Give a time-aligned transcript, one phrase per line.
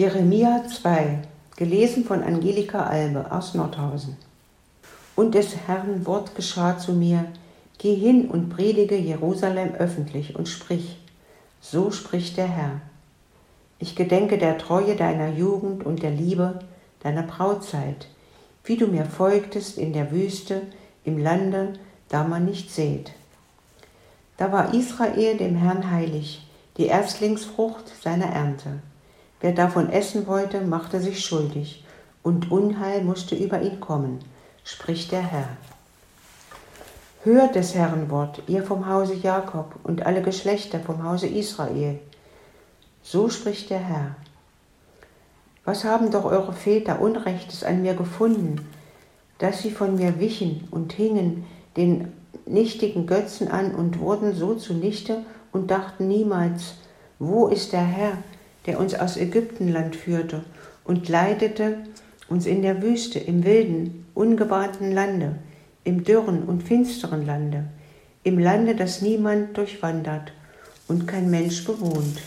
[0.00, 1.18] Jeremia 2,
[1.56, 4.16] gelesen von Angelika Albe aus Nordhausen.
[5.14, 7.26] Und des Herrn Wort geschah zu mir,
[7.76, 10.96] geh hin und predige Jerusalem öffentlich und sprich,
[11.60, 12.80] so spricht der Herr.
[13.78, 16.60] Ich gedenke der Treue deiner Jugend und der Liebe
[17.02, 18.06] deiner Brautzeit,
[18.64, 20.62] wie du mir folgtest in der Wüste,
[21.04, 21.74] im Lande,
[22.08, 23.12] da man nicht seht.
[24.38, 26.48] Da war Israel dem Herrn heilig,
[26.78, 28.80] die Erstlingsfrucht seiner Ernte.
[29.40, 31.84] Wer davon essen wollte, machte sich schuldig,
[32.22, 34.18] und Unheil musste über ihn kommen,
[34.64, 35.48] spricht der Herr.
[37.22, 41.98] Hört des Herrn Wort, ihr vom Hause Jakob und alle Geschlechter vom Hause Israel.
[43.02, 44.16] So spricht der Herr.
[45.64, 48.66] Was haben doch eure Väter Unrechtes an mir gefunden,
[49.38, 51.46] dass sie von mir wichen und hingen
[51.76, 52.12] den
[52.46, 56.74] nichtigen Götzen an und wurden so zunichte und dachten niemals,
[57.18, 58.18] wo ist der Herr,
[58.66, 60.42] der uns aus Ägyptenland führte
[60.84, 61.78] und leitete
[62.28, 65.36] uns in der Wüste, im wilden, ungebahnten Lande,
[65.84, 67.64] im dürren und finsteren Lande,
[68.22, 70.32] im Lande, das niemand durchwandert
[70.88, 72.20] und kein Mensch bewohnt.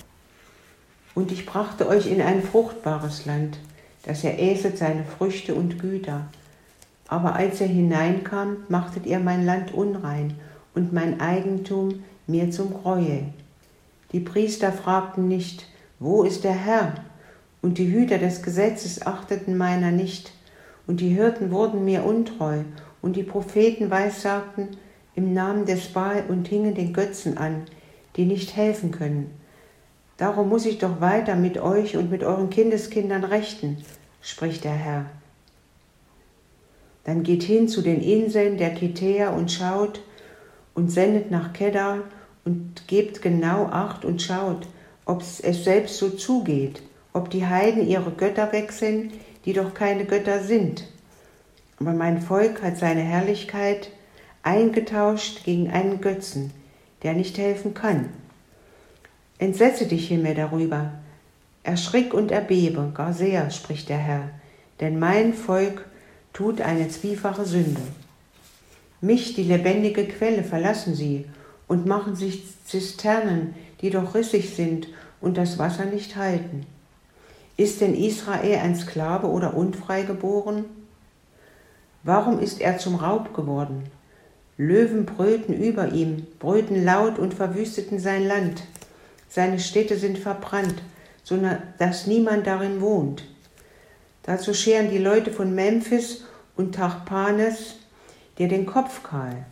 [1.16, 3.60] Und ich brachte euch in ein fruchtbares Land,
[4.04, 6.26] das er äßet seine Früchte und Güter.
[7.08, 10.34] Aber als er hineinkam, machtet ihr mein Land unrein
[10.74, 13.26] und mein Eigentum mir zum Gräuel.
[14.12, 15.68] Die Priester fragten nicht,
[16.00, 16.96] wo ist der Herr?
[17.62, 20.32] Und die Hüter des Gesetzes achteten meiner nicht,
[20.86, 22.64] und die Hirten wurden mir untreu,
[23.02, 24.70] und die Propheten weissagten
[25.16, 27.64] im Namen des Baal und hingen den Götzen an,
[28.16, 29.32] die nicht helfen können.
[30.18, 33.78] Darum muss ich doch weiter mit euch und mit euren Kindeskindern rechten,
[34.22, 35.06] spricht der Herr.
[37.04, 40.02] Dann geht hin zu den Inseln der Kitäer und schaut
[40.74, 42.00] und sendet nach Kedar
[42.46, 44.68] und gebt genau Acht und schaut,
[45.06, 46.82] ob es selbst so zugeht,
[47.14, 49.12] ob die Heiden ihre Götter wechseln,
[49.46, 50.86] die doch keine Götter sind.
[51.80, 53.90] Aber mein Volk hat seine Herrlichkeit
[54.42, 56.52] eingetauscht gegen einen Götzen,
[57.04, 58.10] der nicht helfen kann.
[59.38, 60.92] Entsetze dich vielmehr darüber,
[61.64, 64.30] erschrick und erbebe, gar sehr, spricht der Herr,
[64.80, 65.86] denn mein Volk
[66.32, 67.82] tut eine zwiefache Sünde.
[69.02, 71.26] Mich, die lebendige Quelle, verlassen sie
[71.68, 73.54] und machen sich Zisternen,
[73.84, 74.88] die doch rissig sind
[75.22, 76.66] und das Wasser nicht halten.
[77.58, 80.66] Ist denn Israel ein Sklave oder unfrei geboren?
[82.02, 83.84] Warum ist er zum Raub geworden?
[84.58, 88.64] Löwen brüllten über ihm, brüllten laut und verwüsteten sein Land.
[89.30, 90.82] Seine Städte sind verbrannt,
[91.24, 91.40] so
[91.78, 93.24] dass niemand darin wohnt.
[94.24, 96.24] Dazu scheren die Leute von Memphis
[96.56, 97.76] und Tachpanes
[98.38, 99.46] dir den Kopf kahl.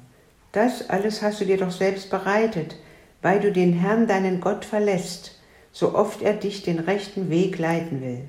[0.52, 2.76] Das alles hast du dir doch selbst bereitet,
[3.22, 5.40] weil du den Herrn, deinen Gott, verlässt,
[5.72, 8.24] so oft er dich den rechten Weg leiten will.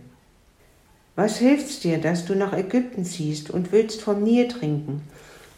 [1.15, 5.03] Was hilft's dir, dass du nach Ägypten ziehst und willst vom Nil trinken?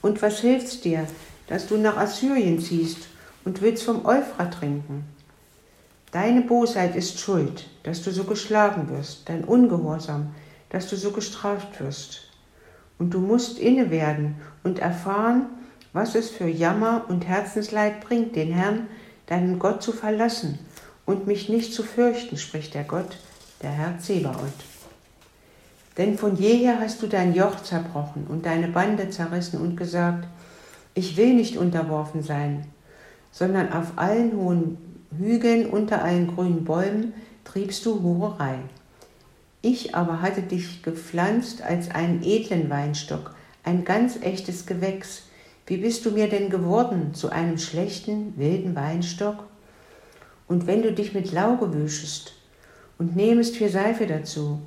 [0.03, 1.07] Und was hilft's dir,
[1.47, 3.09] dass du nach Assyrien ziehst
[3.45, 5.05] und willst vom Euphrat trinken?
[6.11, 10.35] Deine Bosheit ist schuld, dass du so geschlagen wirst, dein Ungehorsam,
[10.71, 12.23] dass du so gestraft wirst.
[12.99, 15.47] Und du musst inne werden und erfahren,
[15.93, 18.89] was es für Jammer und Herzensleid bringt, den Herrn,
[19.27, 20.59] deinen Gott zu verlassen
[21.07, 23.19] und mich nicht zu fürchten, spricht der Gott,
[23.63, 24.65] der Herr Zebaoth.
[25.97, 30.27] Denn von jeher hast du dein Joch zerbrochen und deine Bande zerrissen und gesagt,
[30.95, 32.67] ich will nicht unterworfen sein,
[33.31, 34.79] sondern auf allen hohen
[35.17, 37.15] Hügeln unter allen grünen Bäumen
[37.45, 38.59] triebst du Hurerei.
[39.63, 45.23] Ich aber hatte dich gepflanzt als einen edlen Weinstock, ein ganz echtes Gewächs,
[45.67, 49.45] wie bist du mir denn geworden zu einem schlechten, wilden Weinstock?
[50.47, 52.35] Und wenn du dich mit Lauge wüschest
[52.99, 54.61] und nehmest viel Seife dazu,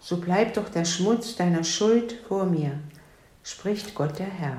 [0.00, 2.72] so bleibt doch der Schmutz deiner Schuld vor mir,
[3.44, 4.56] spricht Gott der Herr.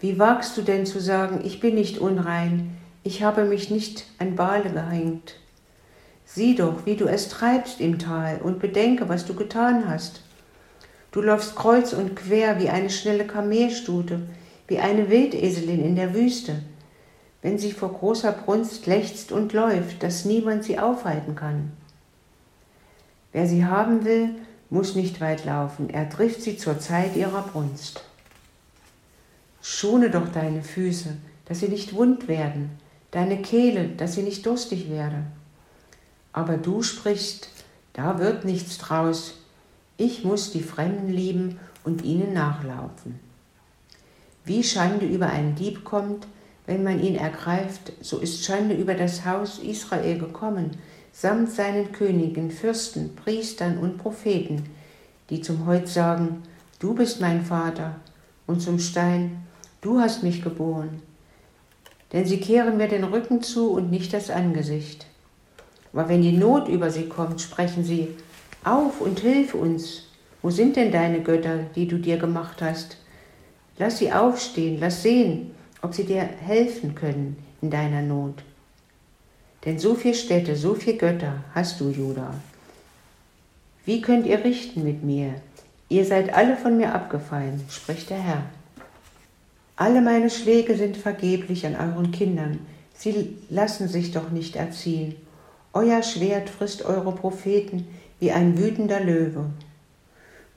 [0.00, 4.36] Wie wagst du denn zu sagen, ich bin nicht unrein, ich habe mich nicht an
[4.36, 5.36] Bale gehängt?
[6.24, 10.22] Sieh doch, wie du es treibst im Tal und bedenke, was du getan hast.
[11.14, 14.22] Du läufst kreuz und quer wie eine schnelle Kamelstute,
[14.66, 16.60] wie eine Wildeselin in der Wüste,
[17.40, 21.70] wenn sie vor großer Brunst lechzt und läuft, dass niemand sie aufhalten kann.
[23.30, 24.30] Wer sie haben will,
[24.70, 28.02] muss nicht weit laufen, er trifft sie zur Zeit ihrer Brunst.
[29.62, 32.70] Schone doch deine Füße, dass sie nicht wund werden,
[33.12, 35.22] deine Kehle, dass sie nicht durstig werde.
[36.32, 37.50] Aber du sprichst,
[37.92, 39.43] da wird nichts draus,
[39.96, 43.20] ich muss die Fremden lieben und ihnen nachlaufen.
[44.44, 46.26] Wie Schande über einen Dieb kommt,
[46.66, 50.72] wenn man ihn ergreift, so ist Schande über das Haus Israel gekommen,
[51.12, 54.64] samt seinen Königen, Fürsten, Priestern und Propheten,
[55.30, 56.42] die zum Heut sagen,
[56.78, 57.96] du bist mein Vater,
[58.46, 59.44] und zum Stein,
[59.80, 61.00] du hast mich geboren.
[62.12, 65.06] Denn sie kehren mir den Rücken zu und nicht das Angesicht.
[65.92, 68.08] Aber wenn die Not über sie kommt, sprechen sie,
[68.64, 70.08] auf und hilf uns.
[70.42, 72.98] Wo sind denn deine Götter, die du dir gemacht hast?
[73.78, 75.52] Lass sie aufstehen, lass sehen,
[75.82, 78.42] ob sie dir helfen können in deiner Not.
[79.64, 82.34] Denn so viele Städte, so viele Götter hast du, Judah.
[83.84, 85.34] Wie könnt ihr richten mit mir?
[85.88, 88.42] Ihr seid alle von mir abgefallen, spricht der Herr.
[89.76, 92.60] Alle meine Schläge sind vergeblich an euren Kindern.
[92.94, 95.16] Sie lassen sich doch nicht erziehen.
[95.72, 97.88] Euer Schwert frisst eure Propheten
[98.20, 99.46] wie ein wütender Löwe.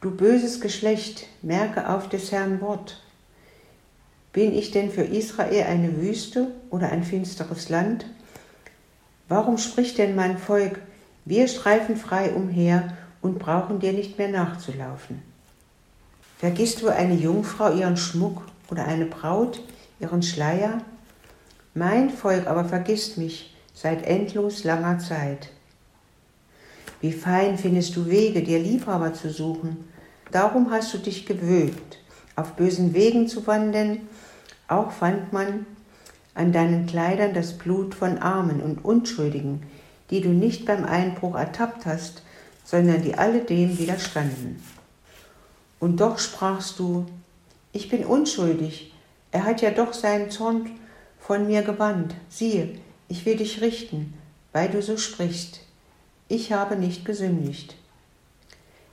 [0.02, 3.02] Du böses Geschlecht, merke auf des Herrn Wort.
[4.32, 8.06] Bin ich denn für Israel eine Wüste oder ein finsteres Land?
[9.28, 10.80] Warum spricht denn mein Volk,
[11.26, 15.22] wir streifen frei umher und brauchen dir nicht mehr nachzulaufen?
[16.38, 19.60] Vergisst du eine Jungfrau ihren Schmuck oder eine Braut
[20.00, 20.82] ihren Schleier?
[21.74, 25.50] Mein Volk aber vergisst mich seit endlos langer Zeit.
[27.02, 29.86] Wie fein findest du Wege, dir Liebhaber zu suchen.
[30.32, 32.00] Darum hast du dich gewöhnt,
[32.36, 34.08] auf bösen Wegen zu wandeln.
[34.68, 35.66] Auch fand man
[36.34, 39.64] an deinen Kleidern das Blut von Armen und Unschuldigen,
[40.10, 42.24] die du nicht beim Einbruch ertappt hast,
[42.64, 44.62] sondern die alledem widerstanden.
[45.80, 47.06] Und doch sprachst du,
[47.72, 48.94] ich bin unschuldig,
[49.32, 50.72] er hat ja doch seinen Zorn
[51.20, 52.16] von mir gewandt.
[52.30, 54.14] Siehe, ich will dich richten,
[54.52, 55.67] weil du so sprichst.
[56.30, 57.76] Ich habe nicht gesündigt.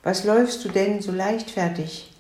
[0.05, 2.13] Was läufst du denn so leichtfertig?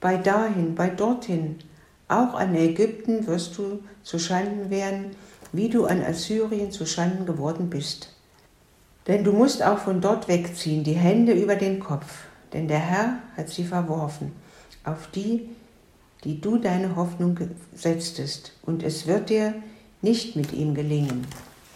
[0.00, 1.58] Bei dahin, bei dorthin,
[2.06, 5.16] auch an Ägypten wirst du zu Schanden werden,
[5.52, 8.14] wie du an Assyrien zu Schanden geworden bist.
[9.08, 13.18] Denn du musst auch von dort wegziehen, die Hände über den Kopf, denn der Herr
[13.36, 14.30] hat sie verworfen,
[14.84, 15.48] auf die,
[16.22, 17.36] die du deine Hoffnung
[17.74, 19.54] setztest, und es wird dir
[20.00, 21.26] nicht mit ihm gelingen.